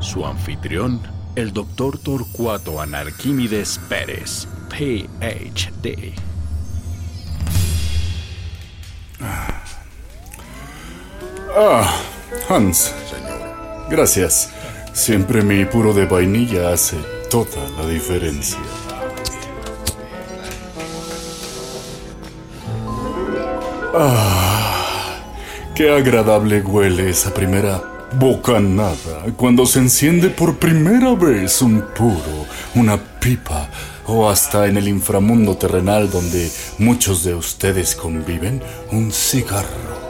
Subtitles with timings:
[0.00, 1.00] Su anfitrión,
[1.36, 6.14] el doctor Torcuato Anarquímides Pérez, PhD.
[11.54, 12.00] Ah,
[12.48, 12.94] Hans.
[13.08, 13.88] Señor.
[13.90, 14.50] Gracias.
[14.92, 16.96] Siempre mi puro de vainilla hace
[17.30, 18.58] toda la diferencia.
[23.94, 25.20] Ah,
[25.74, 32.96] qué agradable huele esa primera bocanada cuando se enciende por primera vez un puro, una
[32.96, 33.68] pipa
[34.06, 40.02] o hasta en el inframundo terrenal donde muchos de ustedes conviven, un cigarro.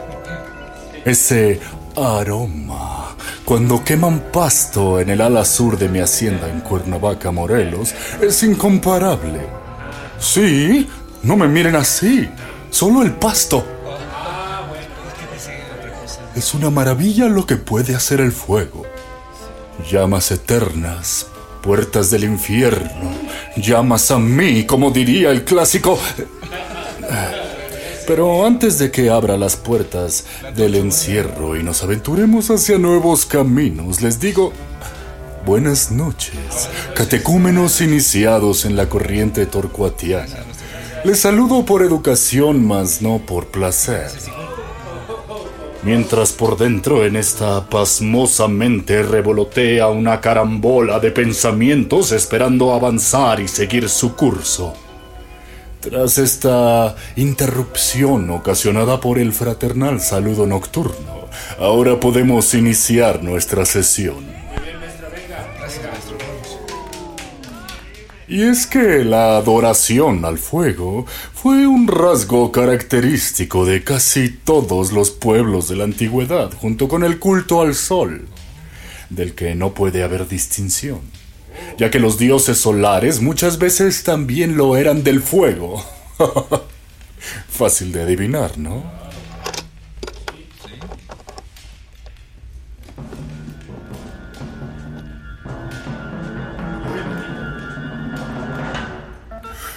[1.05, 1.59] Ese
[1.95, 8.41] aroma cuando queman pasto en el ala sur de mi hacienda en Cuernavaca, Morelos, es
[8.43, 9.41] incomparable.
[10.17, 10.87] Sí,
[11.23, 12.29] no me miren así,
[12.69, 13.72] solo el pasto.
[16.35, 18.83] Es una maravilla lo que puede hacer el fuego.
[19.89, 21.27] Llamas eternas,
[21.61, 23.11] puertas del infierno,
[23.55, 25.99] llamas a mí, como diría el clásico.
[28.07, 34.01] Pero antes de que abra las puertas del encierro y nos aventuremos hacia nuevos caminos,
[34.01, 34.51] les digo
[35.45, 40.37] buenas noches, catecúmenos iniciados en la corriente torcuatiana.
[41.05, 44.09] Les saludo por educación, mas no por placer.
[45.83, 53.49] Mientras por dentro en esta pasmosa mente revolotea una carambola de pensamientos esperando avanzar y
[53.49, 54.73] seguir su curso.
[55.81, 61.27] Tras esta interrupción ocasionada por el fraternal saludo nocturno,
[61.59, 64.42] ahora podemos iniciar nuestra sesión.
[68.27, 75.11] Y es que la adoración al fuego fue un rasgo característico de casi todos los
[75.11, 78.27] pueblos de la antigüedad, junto con el culto al sol,
[79.09, 81.01] del que no puede haber distinción,
[81.77, 85.83] ya que los dioses solares muchas veces también lo eran del fuego.
[87.49, 89.02] Fácil de adivinar, ¿no?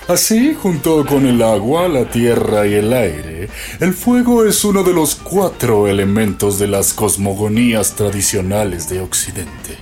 [0.09, 3.49] Así, junto con el agua, la tierra y el aire,
[3.81, 9.77] el fuego es uno de los cuatro elementos de las cosmogonías tradicionales de Occidente.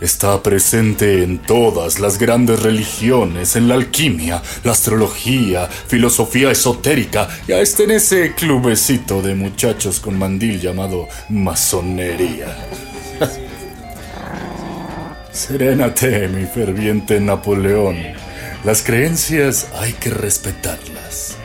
[0.00, 7.52] Está presente en todas las grandes religiones, en la alquimia, la astrología, filosofía esotérica y
[7.52, 12.56] hasta en ese clubecito de muchachos con mandil llamado masonería.
[15.30, 18.29] Serénate, mi ferviente Napoleón.
[18.64, 21.36] Las creencias hay que respetarlas.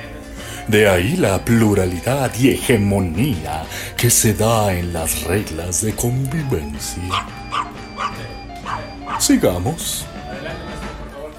[0.68, 3.64] De ahí la pluralidad y hegemonía
[3.96, 7.26] que se da en las reglas de convivencia.
[9.20, 10.06] Sigamos.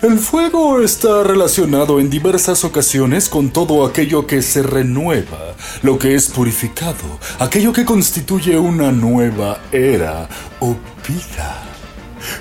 [0.01, 6.15] El fuego está relacionado en diversas ocasiones con todo aquello que se renueva, lo que
[6.15, 10.27] es purificado, aquello que constituye una nueva era
[10.61, 10.75] o
[11.07, 11.63] vida.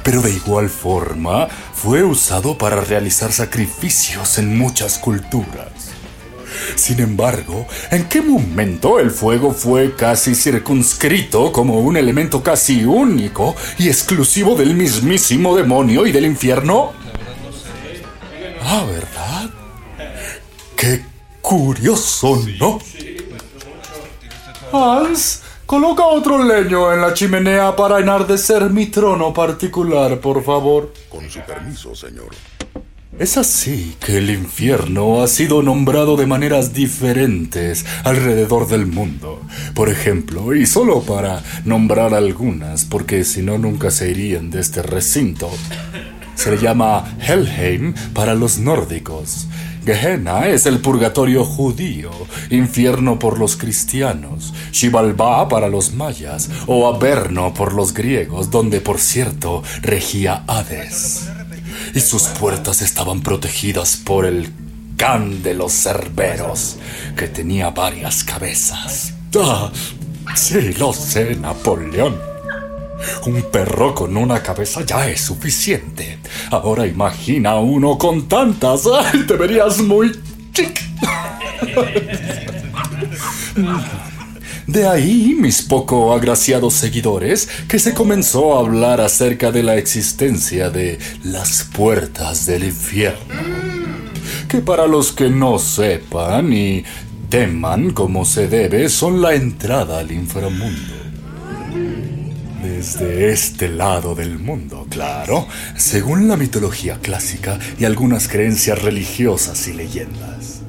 [0.03, 1.47] Pero de igual forma
[1.85, 5.91] fue usado para realizar sacrificios en muchas culturas.
[6.73, 13.55] Sin embargo, ¿en qué momento el fuego fue casi circunscrito como un elemento casi único
[13.77, 16.93] y exclusivo del mismísimo demonio y del infierno?
[18.63, 19.51] Ah, ¿verdad?
[20.75, 21.05] Qué
[21.39, 22.79] curioso, ¿no?
[24.73, 30.93] Hans, coloca otro leño en la chimenea para enardecer mi trono particular, por favor.
[31.09, 32.29] Con su permiso, señor.
[33.17, 39.41] Es así que el infierno ha sido nombrado de maneras diferentes alrededor del mundo.
[39.73, 44.81] Por ejemplo, y solo para nombrar algunas, porque si no nunca se irían de este
[44.81, 45.49] recinto,
[46.35, 49.47] se le llama Helheim para los nórdicos.
[49.85, 52.11] Gehenna es el purgatorio judío,
[52.49, 58.99] infierno por los cristianos, Xibalbá para los mayas o Averno por los griegos, donde por
[58.99, 61.29] cierto regía Hades
[61.93, 64.51] y sus puertas estaban protegidas por el
[64.95, 66.77] volcán de los Cerberos,
[67.17, 69.13] que tenía varias cabezas.
[69.37, 69.69] Ah,
[70.35, 72.34] sí, lo sé, Napoleón.
[73.25, 76.19] Un perro con una cabeza ya es suficiente.
[76.51, 78.83] Ahora imagina uno con tantas.
[78.85, 80.11] ¡Ay, te verías muy
[80.53, 80.79] chic!
[84.67, 90.71] De ahí mis poco agraciados seguidores que se comenzó a hablar acerca de la existencia
[90.71, 93.35] de las puertas del infierno.
[94.47, 96.83] Que para los que no sepan y
[97.29, 101.04] teman como se debe son la entrada al inframundo.
[102.85, 109.73] Desde este lado del mundo, claro, según la mitología clásica y algunas creencias religiosas y
[109.73, 110.61] leyendas.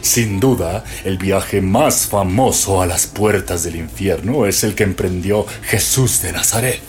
[0.00, 5.44] Sin duda, el viaje más famoso a las puertas del infierno es el que emprendió
[5.62, 6.80] Jesús de Nazaret.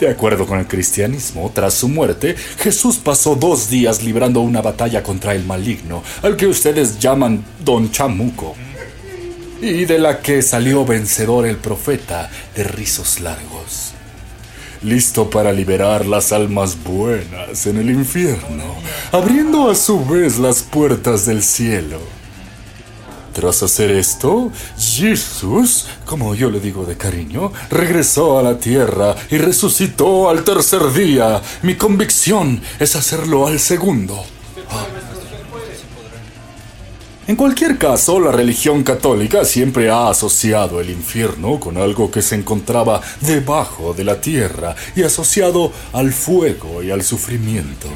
[0.00, 5.02] De acuerdo con el cristianismo, tras su muerte, Jesús pasó dos días librando una batalla
[5.02, 8.56] contra el maligno, al que ustedes llaman Don Chamuco,
[9.62, 13.92] y de la que salió vencedor el profeta de rizos largos.
[14.82, 18.74] Listo para liberar las almas buenas en el infierno,
[19.12, 22.00] abriendo a su vez las puertas del cielo.
[23.32, 29.38] Tras hacer esto, Jesús, como yo le digo de cariño, regresó a la tierra y
[29.38, 31.40] resucitó al tercer día.
[31.62, 34.22] Mi convicción es hacerlo al segundo.
[37.28, 42.34] En cualquier caso, la religión católica siempre ha asociado el infierno con algo que se
[42.34, 47.86] encontraba debajo de la tierra y asociado al fuego y al sufrimiento.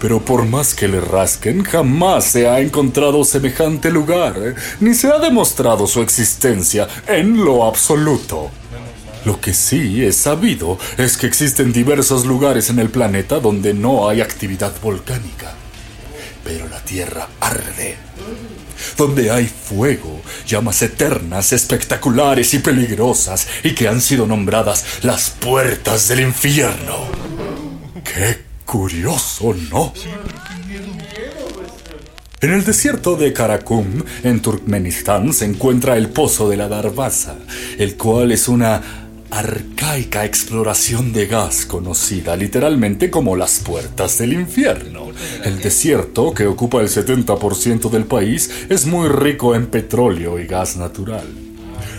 [0.00, 4.54] Pero por más que le rasquen, jamás se ha encontrado semejante lugar, ¿eh?
[4.80, 8.50] ni se ha demostrado su existencia en lo absoluto.
[9.24, 14.08] Lo que sí es sabido es que existen diversos lugares en el planeta donde no
[14.08, 15.54] hay actividad volcánica.
[16.48, 17.96] Pero la Tierra arde.
[18.96, 26.08] Donde hay fuego, llamas eternas, espectaculares y peligrosas, y que han sido nombradas las puertas
[26.08, 26.96] del infierno.
[28.02, 29.92] ¡Qué Curioso, ¿no?
[32.40, 37.36] En el desierto de Karakum, en Turkmenistán, se encuentra el Pozo de la Darvaza,
[37.78, 38.82] el cual es una
[39.30, 45.07] arcaica exploración de gas conocida literalmente como las puertas del infierno.
[45.44, 50.76] El desierto, que ocupa el 70% del país, es muy rico en petróleo y gas
[50.76, 51.47] natural.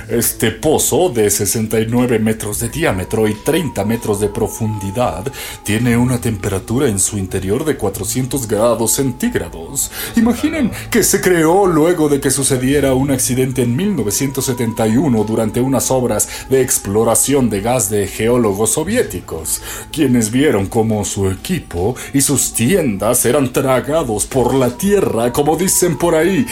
[0.09, 6.88] Este pozo de 69 metros de diámetro y 30 metros de profundidad tiene una temperatura
[6.88, 9.91] en su interior de 400 grados centígrados.
[10.15, 16.27] Imaginen que se creó luego de que sucediera un accidente en 1971 durante unas obras
[16.50, 19.61] de exploración de gas de geólogos soviéticos,
[19.91, 26.00] quienes vieron cómo su equipo y sus tiendas eran tragados por la tierra, como dicen
[26.00, 26.47] por ahí.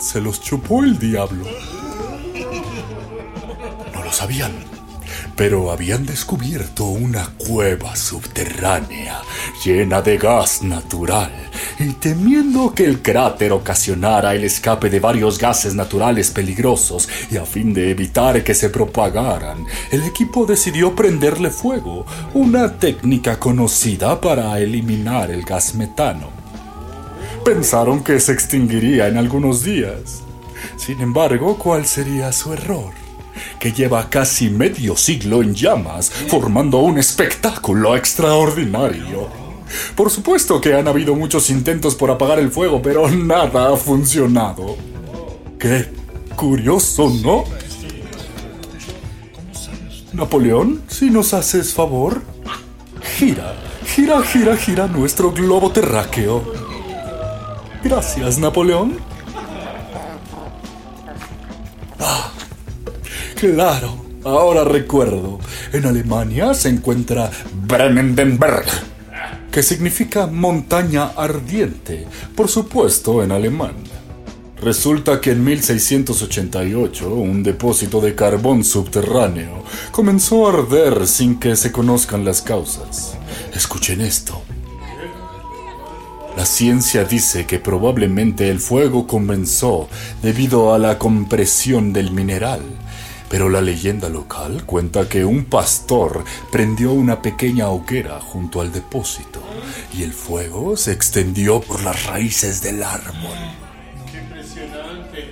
[0.00, 1.44] Se los chupó el diablo
[4.12, 4.52] sabían,
[5.36, 9.22] pero habían descubierto una cueva subterránea
[9.64, 11.32] llena de gas natural
[11.78, 17.44] y temiendo que el cráter ocasionara el escape de varios gases naturales peligrosos y a
[17.44, 24.58] fin de evitar que se propagaran, el equipo decidió prenderle fuego, una técnica conocida para
[24.58, 26.30] eliminar el gas metano.
[27.44, 30.22] Pensaron que se extinguiría en algunos días.
[30.76, 32.97] Sin embargo, ¿cuál sería su error?
[33.58, 39.28] Que lleva casi medio siglo en llamas, formando un espectáculo extraordinario.
[39.94, 44.76] Por supuesto que han habido muchos intentos por apagar el fuego, pero nada ha funcionado.
[45.58, 45.86] Qué
[46.36, 47.44] curioso, ¿no?
[50.12, 52.22] Napoleón, si nos haces favor,
[53.18, 53.54] gira,
[53.84, 56.42] gira, gira, gira nuestro globo terráqueo.
[57.84, 59.07] Gracias, Napoleón.
[63.38, 65.38] Claro, ahora recuerdo.
[65.72, 67.30] En Alemania se encuentra
[67.68, 68.66] Brennendenberg,
[69.52, 73.74] que significa montaña ardiente, por supuesto en alemán.
[74.60, 81.70] Resulta que en 1688 un depósito de carbón subterráneo comenzó a arder sin que se
[81.70, 83.16] conozcan las causas.
[83.54, 84.42] Escuchen esto.
[86.36, 89.88] La ciencia dice que probablemente el fuego comenzó
[90.24, 92.62] debido a la compresión del mineral
[93.28, 99.40] pero la leyenda local cuenta que un pastor prendió una pequeña hoguera junto al depósito
[99.96, 103.36] y el fuego se extendió por las raíces del árbol.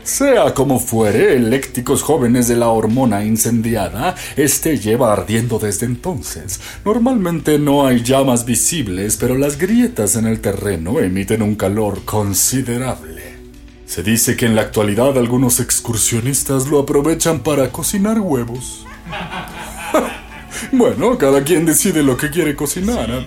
[0.03, 6.61] Sea como fuere, eléctricos jóvenes de la hormona incendiada, este lleva ardiendo desde entonces.
[6.85, 13.36] Normalmente no hay llamas visibles, pero las grietas en el terreno emiten un calor considerable.
[13.87, 18.85] Se dice que en la actualidad algunos excursionistas lo aprovechan para cocinar huevos.
[20.73, 23.27] bueno, cada quien decide lo que quiere cocinar.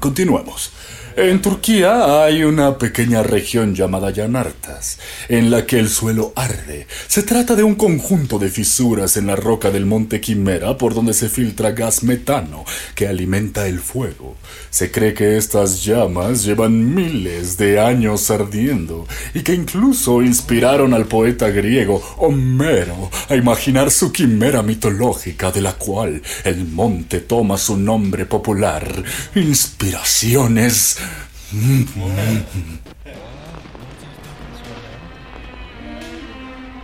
[0.00, 0.72] Continuemos.
[1.20, 6.86] En Turquía hay una pequeña región llamada Yanartas, en la que el suelo arde.
[7.08, 11.12] Se trata de un conjunto de fisuras en la roca del monte Quimera por donde
[11.14, 14.36] se filtra gas metano que alimenta el fuego.
[14.70, 21.06] Se cree que estas llamas llevan miles de años ardiendo y que incluso inspiraron al
[21.06, 27.76] poeta griego Homero a imaginar su quimera mitológica de la cual el monte toma su
[27.76, 29.02] nombre popular.
[29.34, 30.98] Inspiraciones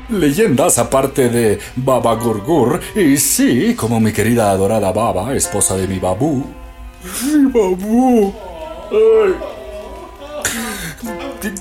[0.09, 5.99] Leyendas aparte de Baba Gurgur, y sí, como mi querida adorada Baba, esposa de mi
[5.99, 6.44] Babu.
[7.52, 8.35] Babu.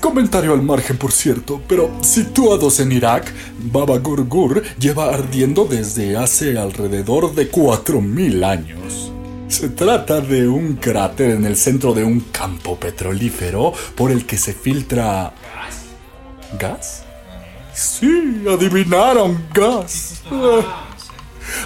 [0.00, 6.56] Comentario al margen, por cierto, pero situados en Irak, Baba Gurgur lleva ardiendo desde hace
[6.58, 9.13] alrededor de 4.000 años.
[9.54, 14.36] Se trata de un cráter en el centro de un campo petrolífero por el que
[14.36, 15.32] se filtra...
[16.58, 17.04] ¿Gas?
[17.72, 20.22] Sí, adivinaron, gas.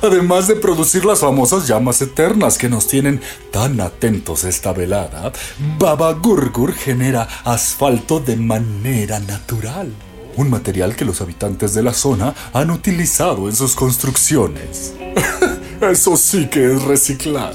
[0.02, 5.33] Además de producir las famosas llamas eternas que nos tienen tan atentos esta velada,
[5.78, 9.90] Baba Gurgur genera asfalto de manera natural.
[10.37, 14.92] Un material que los habitantes de la zona han utilizado en sus construcciones.
[15.80, 17.54] Eso sí que es reciclar.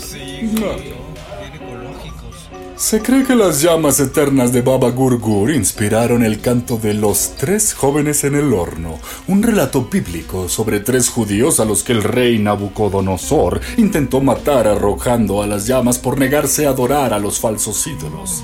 [2.77, 7.73] Se cree que las llamas eternas de Baba Gurgur inspiraron el canto de los tres
[7.73, 12.39] jóvenes en el horno, un relato bíblico sobre tres judíos a los que el rey
[12.39, 18.43] Nabucodonosor intentó matar arrojando a las llamas por negarse a adorar a los falsos ídolos.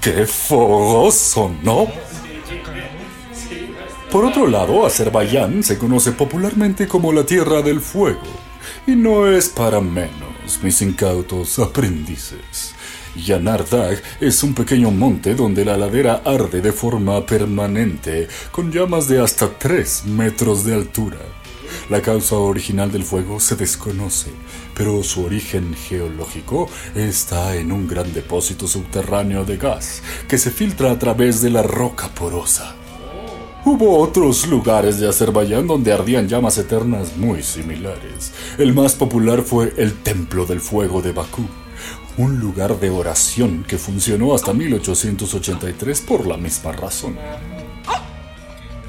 [0.00, 1.88] ¡Qué fogoso, ¿no?
[4.10, 8.51] Por otro lado, Azerbaiyán se conoce popularmente como la Tierra del Fuego.
[8.84, 12.74] Y no es para menos, mis incautos aprendices.
[13.14, 19.20] Yanardag es un pequeño monte donde la ladera arde de forma permanente, con llamas de
[19.20, 21.18] hasta 3 metros de altura.
[21.90, 24.32] La causa original del fuego se desconoce,
[24.74, 30.90] pero su origen geológico está en un gran depósito subterráneo de gas que se filtra
[30.90, 32.81] a través de la roca porosa.
[33.64, 38.32] Hubo otros lugares de Azerbaiyán donde ardían llamas eternas muy similares.
[38.58, 41.42] El más popular fue el Templo del Fuego de Bakú,
[42.16, 47.16] un lugar de oración que funcionó hasta 1883 por la misma razón.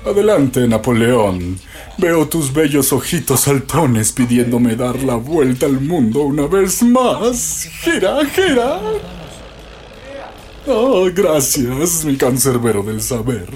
[0.05, 1.59] Adelante, Napoleón.
[1.99, 7.69] Veo tus bellos ojitos saltones pidiéndome dar la vuelta al mundo una vez más.
[7.83, 8.81] Gira, gira.
[10.65, 13.47] Oh, gracias, mi cancerbero del saber.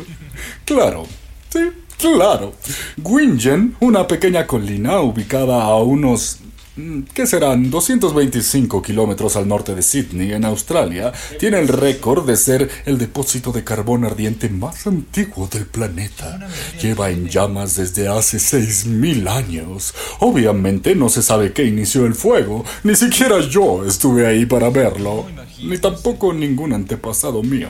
[0.65, 1.05] Claro,
[1.49, 1.59] sí,
[1.97, 2.53] claro.
[2.97, 6.39] Gwingen, una pequeña colina ubicada a unos
[6.75, 7.69] mm, ¿Qué serán?
[7.71, 13.51] 225 kilómetros al norte de Sydney, en Australia, tiene el récord de ser el depósito
[13.51, 16.47] de carbón ardiente más antiguo del planeta.
[16.81, 19.93] Lleva en llamas desde hace 6.000 años.
[20.19, 25.25] Obviamente no se sabe qué inició el fuego, ni siquiera yo estuve ahí para verlo,
[25.63, 27.69] ni tampoco ningún antepasado mío.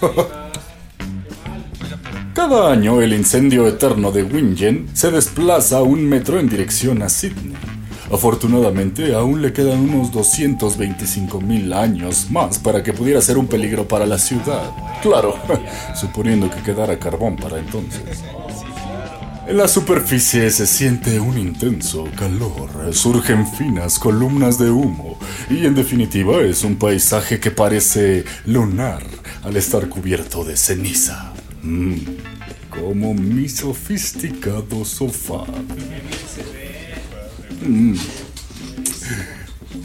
[2.34, 7.56] Cada año el incendio eterno de Wingen se desplaza un metro en dirección a Sydney.
[8.12, 13.88] Afortunadamente aún le quedan unos 225 mil años más para que pudiera ser un peligro
[13.88, 14.70] para la ciudad.
[15.02, 15.34] Claro,
[16.00, 18.22] suponiendo que quedara carbón para entonces.
[19.48, 25.18] En la superficie se siente un intenso calor, surgen finas columnas de humo
[25.50, 29.02] y en definitiva es un paisaje que parece lunar
[29.42, 31.32] al estar cubierto de ceniza.
[31.62, 31.96] Mm,
[32.70, 35.44] como mi sofisticado sofá.
[37.62, 37.94] Mm.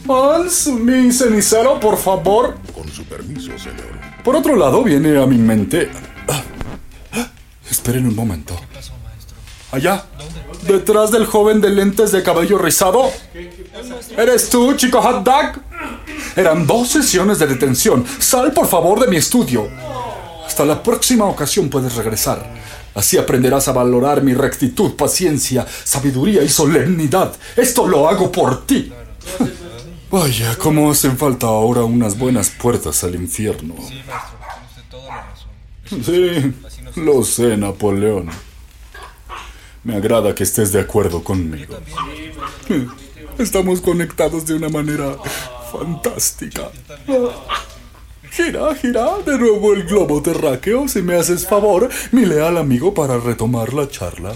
[0.08, 2.56] Hans, mi cenicero, por favor.
[2.74, 3.98] Con su permiso, señor.
[4.24, 5.90] Por otro lado, viene a mi mente.
[6.28, 6.42] Ah,
[7.12, 7.30] ah,
[7.70, 8.56] esperen un momento.
[9.72, 10.06] Allá,
[10.66, 13.10] detrás del joven de lentes de cabello rizado.
[14.16, 15.60] ¿Eres tú, chico hot dog?
[16.36, 18.04] Eran dos sesiones de detención.
[18.18, 19.68] Sal, por favor, de mi estudio.
[20.56, 22.50] Hasta la próxima ocasión puedes regresar.
[22.94, 27.36] Así aprenderás a valorar mi rectitud, paciencia, sabiduría y solemnidad.
[27.54, 28.90] Esto lo hago por ti.
[30.10, 33.74] Vaya, cómo hacen falta ahora unas buenas puertas al infierno.
[35.90, 36.54] Sí,
[36.96, 38.30] lo sé, Napoleón.
[39.84, 41.76] Me agrada que estés de acuerdo conmigo.
[43.36, 45.18] Estamos conectados de una manera
[45.70, 46.70] fantástica.
[48.36, 53.18] Gira, gira de nuevo el globo terráqueo, si me haces favor, mi leal amigo, para
[53.18, 54.34] retomar la charla.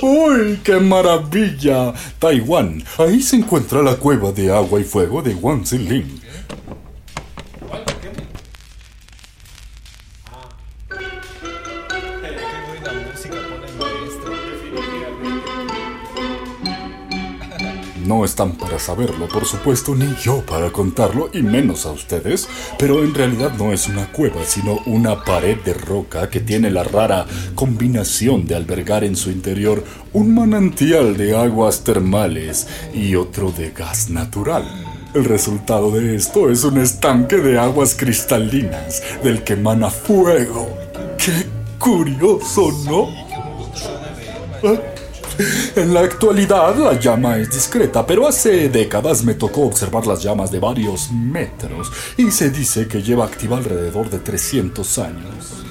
[0.00, 1.92] ¡Uy, qué maravilla!
[2.18, 2.82] Taiwán.
[2.96, 6.22] Ahí se encuentra la cueva de agua y fuego de Wang Ling.
[18.32, 22.48] Están para saberlo, por supuesto, ni yo para contarlo, y menos a ustedes,
[22.78, 26.82] pero en realidad no es una cueva, sino una pared de roca que tiene la
[26.82, 29.84] rara combinación de albergar en su interior
[30.14, 34.64] un manantial de aguas termales y otro de gas natural.
[35.12, 40.74] El resultado de esto es un estanque de aguas cristalinas, del que emana fuego.
[41.18, 41.46] ¡Qué
[41.78, 43.08] curioso, ¿no?
[44.64, 44.80] ¿Ah?
[45.76, 50.50] En la actualidad la llama es discreta, pero hace décadas me tocó observar las llamas
[50.50, 55.62] de varios metros y se dice que lleva activa alrededor de 300 años.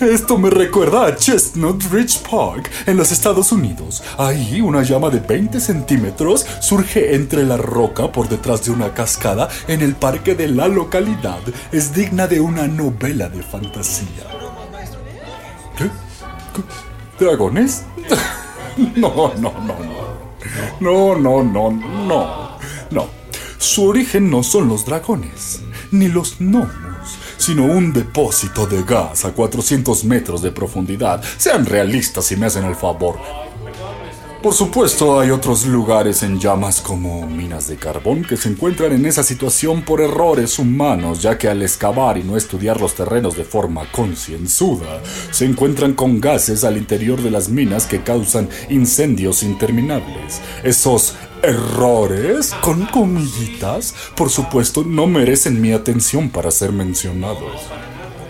[0.00, 4.02] Esto me recuerda a Chestnut Ridge Park en los Estados Unidos.
[4.18, 9.48] Ahí una llama de 20 centímetros surge entre la roca por detrás de una cascada
[9.68, 11.40] en el parque de la localidad.
[11.72, 14.24] Es digna de una novela de fantasía.
[15.76, 15.88] ¿Qué?
[17.18, 17.84] ¿Dragones?
[18.96, 20.14] No, no, no, no.
[20.80, 22.58] No, no, no, no.
[22.90, 23.08] No.
[23.58, 26.68] Su origen no son los dragones, ni los gnomos,
[27.38, 31.22] sino un depósito de gas a 400 metros de profundidad.
[31.38, 33.18] Sean realistas si me hacen el favor.
[34.44, 39.06] Por supuesto, hay otros lugares en llamas como minas de carbón que se encuentran en
[39.06, 43.44] esa situación por errores humanos, ya que al excavar y no estudiar los terrenos de
[43.44, 50.42] forma concienzuda, se encuentran con gases al interior de las minas que causan incendios interminables.
[50.62, 57.62] Esos errores, con comillitas, por supuesto, no merecen mi atención para ser mencionados.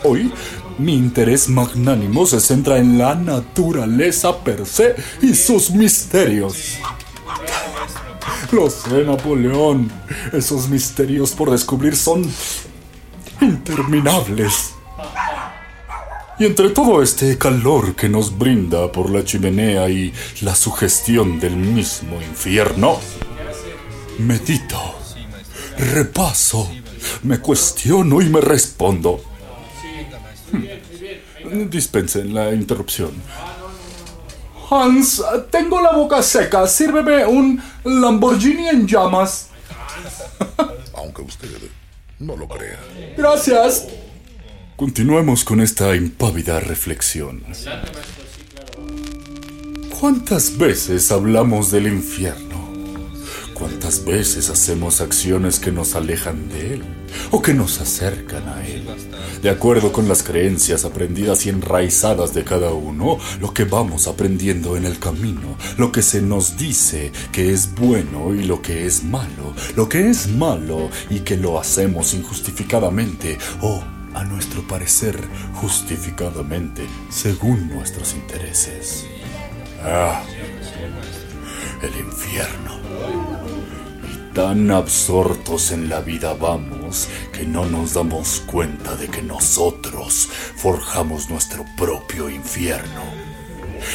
[0.05, 0.31] Hoy
[0.79, 6.79] mi interés magnánimo se centra en la naturaleza per se y sus misterios.
[8.53, 9.91] Lo sé, Napoleón.
[10.33, 12.25] Esos misterios por descubrir son
[13.41, 14.75] interminables.
[16.39, 21.57] Y entre todo este calor que nos brinda por la chimenea y la sugestión del
[21.57, 22.99] mismo infierno,
[24.19, 24.97] medito,
[25.79, 26.69] repaso,
[27.23, 29.34] me cuestiono y me respondo.
[31.55, 33.13] Dispensen la interrupción.
[34.71, 36.67] Hans, tengo la boca seca.
[36.67, 39.49] Sírveme un Lamborghini en llamas.
[40.95, 41.49] Aunque usted
[42.19, 42.79] no lo crea.
[43.17, 43.87] Gracias.
[44.77, 47.45] Continuemos con esta impávida reflexión.
[50.01, 52.54] ¿Cuántas veces hablamos del infierno?
[53.55, 56.83] ¿Cuántas veces hacemos acciones que nos alejan de él
[57.31, 58.85] o que nos acercan a él?
[59.43, 64.77] De acuerdo con las creencias aprendidas y enraizadas de cada uno, lo que vamos aprendiendo
[64.77, 69.05] en el camino, lo que se nos dice que es bueno y lo que es
[69.05, 75.17] malo, lo que es malo y que lo hacemos injustificadamente o, a nuestro parecer,
[75.55, 79.07] justificadamente, según nuestros intereses.
[79.81, 80.25] Ah,
[81.83, 83.34] el infierno.
[84.35, 91.31] Tan absortos en la vida vamos que no nos damos cuenta de que nosotros forjamos
[91.31, 93.03] nuestro propio infierno.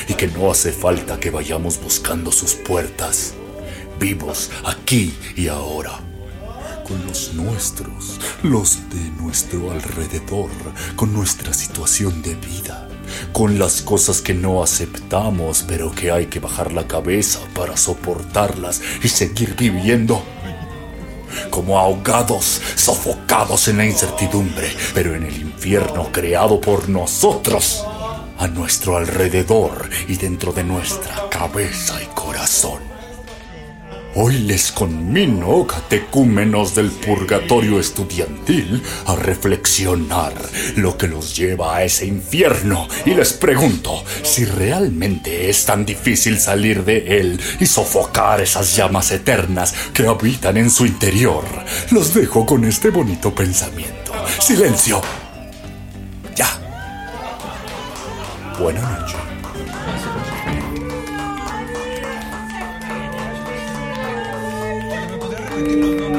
[0.07, 3.33] Y que no hace falta que vayamos buscando sus puertas,
[3.99, 5.99] vivos aquí y ahora
[6.89, 10.49] con los nuestros, los de nuestro alrededor,
[10.95, 12.88] con nuestra situación de vida,
[13.31, 18.81] con las cosas que no aceptamos, pero que hay que bajar la cabeza para soportarlas
[19.03, 20.23] y seguir viviendo.
[21.49, 27.85] Como ahogados, sofocados en la incertidumbre, pero en el infierno creado por nosotros,
[28.37, 32.88] a nuestro alrededor y dentro de nuestra cabeza y corazón.
[34.21, 40.33] Hoy les conmino, catecúmenos del purgatorio estudiantil, a reflexionar
[40.75, 46.37] lo que los lleva a ese infierno y les pregunto si realmente es tan difícil
[46.37, 51.45] salir de él y sofocar esas llamas eternas que habitan en su interior.
[51.91, 54.11] Los dejo con este bonito pensamiento.
[54.41, 55.01] Silencio.
[56.35, 56.49] Ya.
[58.59, 59.28] Buenas noches.
[65.59, 66.18] Se